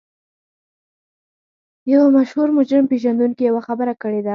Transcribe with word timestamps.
یوه 1.91 2.07
مشهور 2.17 2.49
مجرم 2.57 2.85
پېژندونکي 2.91 3.41
یوه 3.49 3.61
خبره 3.67 3.93
کړې 4.03 4.21
ده 4.25 4.29